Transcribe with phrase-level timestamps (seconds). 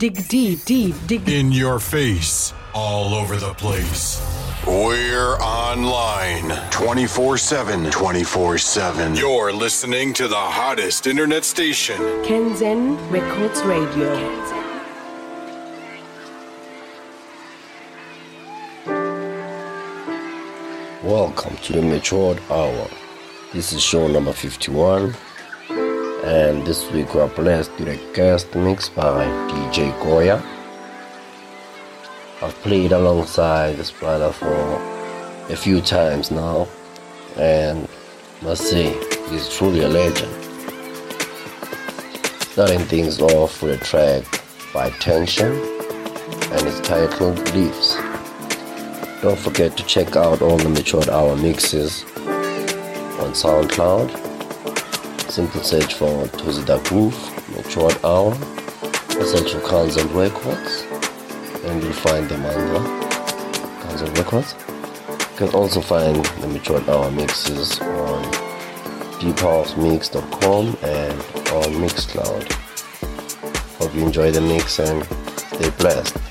[0.00, 4.18] Dig deep, deep, dig In your face, all over the place.
[4.66, 7.90] We're online 24 7.
[7.90, 9.14] 24 7.
[9.14, 11.98] You're listening to the hottest internet station.
[12.24, 14.08] Kanzen Records Radio.
[21.04, 22.88] Welcome to the Matured Hour.
[23.52, 25.14] This is show number 51,
[26.24, 30.42] and this week we are blessed with a guest mix by DJ Goya.
[32.42, 34.54] I've played alongside this brother for
[35.50, 36.68] a few times now,
[37.36, 37.88] and
[38.42, 38.92] must say,
[39.30, 40.32] he's truly a legend.
[42.52, 44.24] Starting things off with a track
[44.74, 47.96] by Tension, and it's titled Leaves.
[49.22, 54.29] Don't forget to check out all the Matured Hour mixes on SoundCloud.
[55.30, 57.16] Simple search for Thozi Da Groove,
[57.54, 58.34] Matured Hour,
[59.16, 60.84] or search for Kanzen Records,
[61.64, 62.80] and you'll find them under
[63.80, 64.56] Kanzen Records.
[65.30, 68.22] You can also find the Matured Hour mixes on
[69.20, 71.20] deephouse.mix.com and
[71.52, 72.52] on Mixcloud.
[73.78, 75.04] Hope you enjoy the mix and
[75.36, 76.29] stay blessed.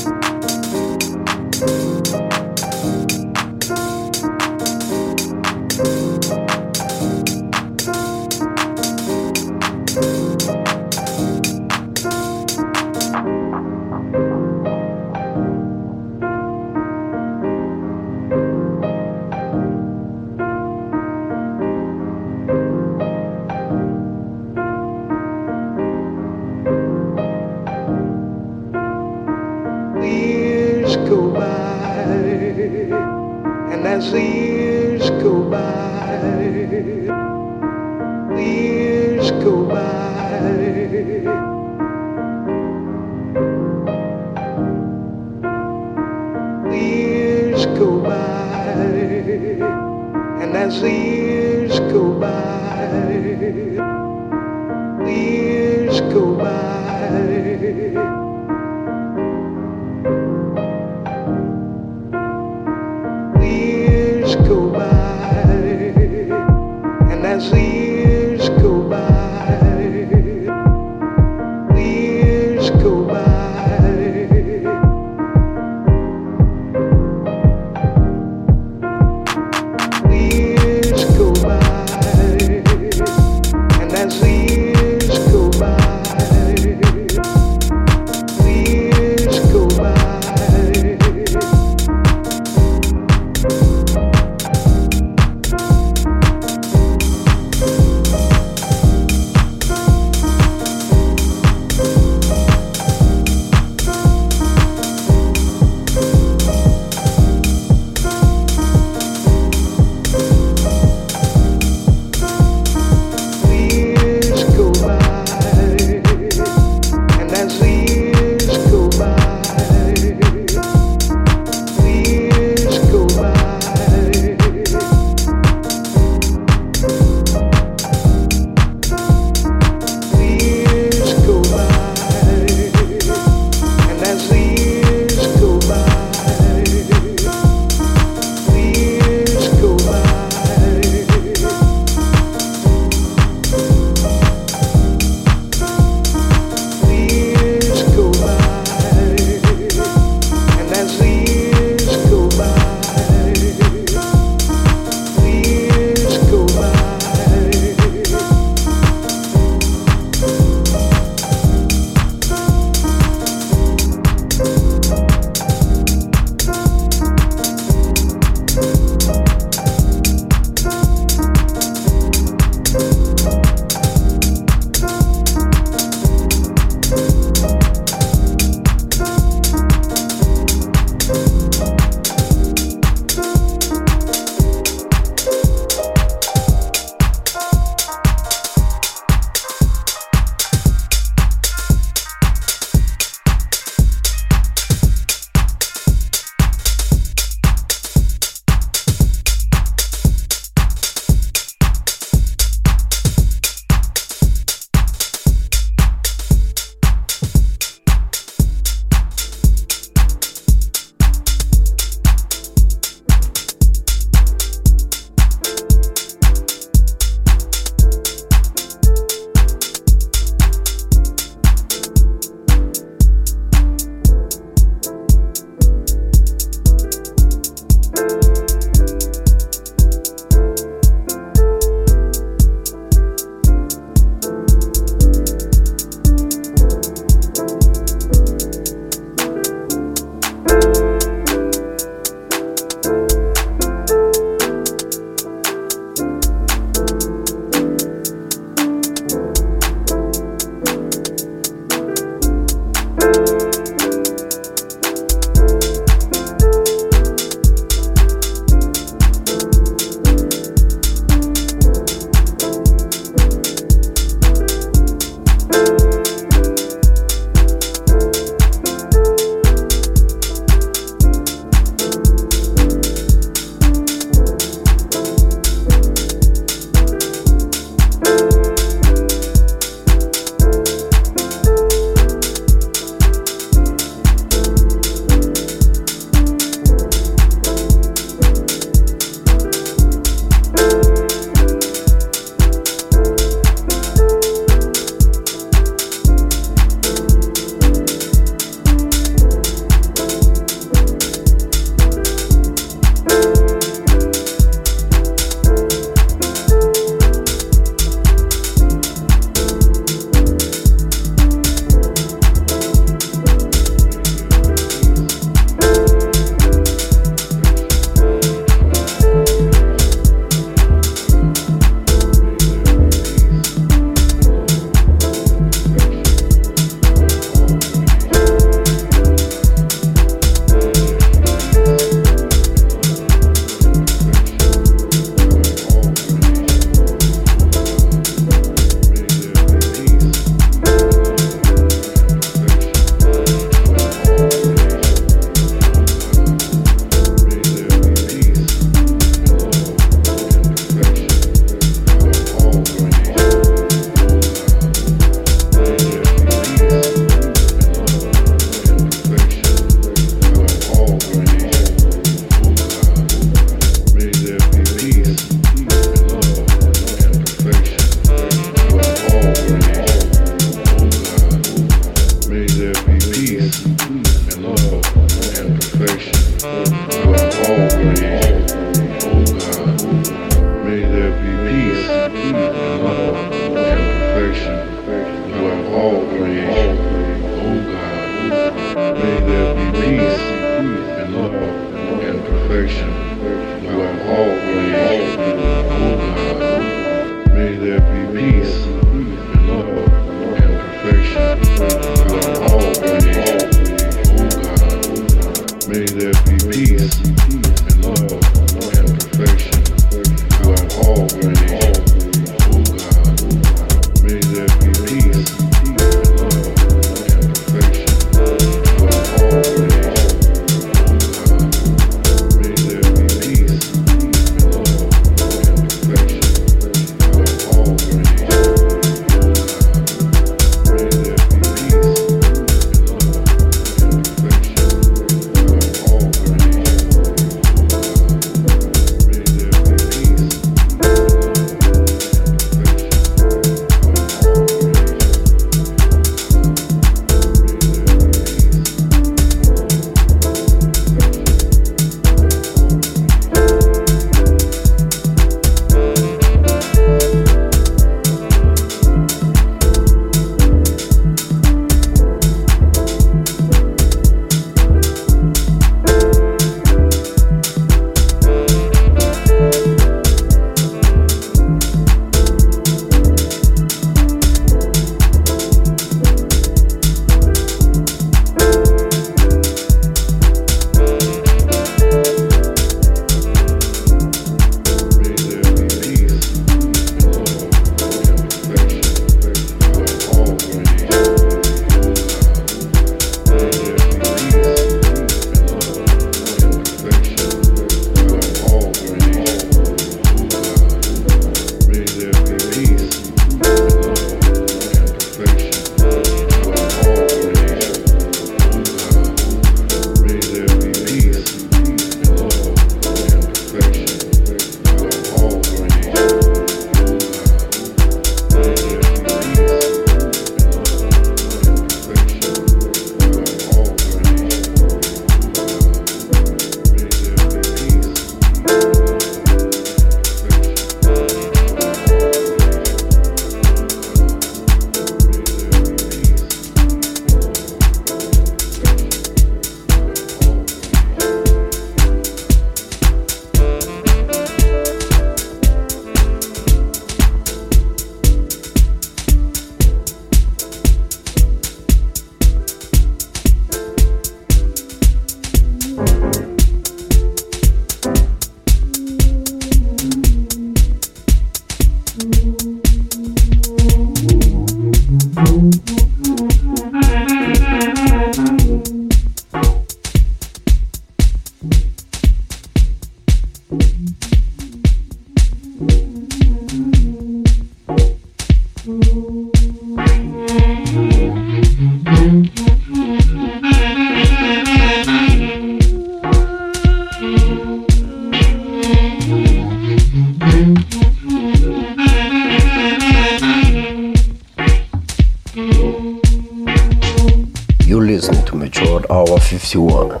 [598.90, 600.00] Hour 51.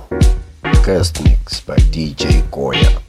[0.84, 3.00] Guest mix by DJ Goya.